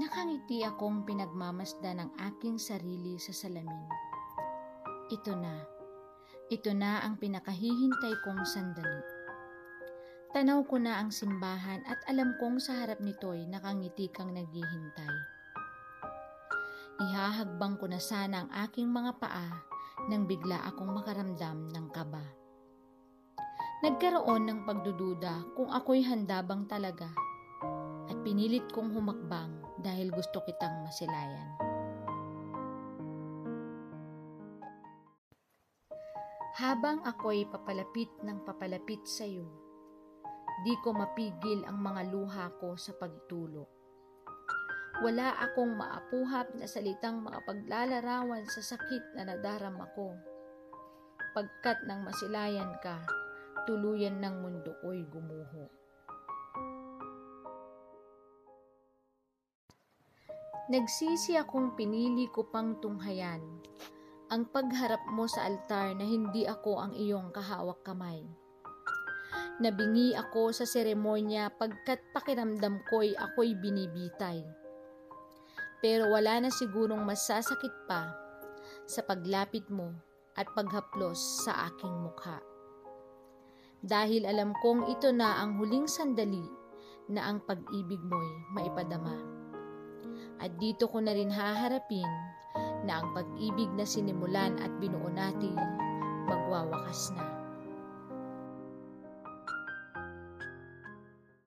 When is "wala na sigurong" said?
76.14-77.04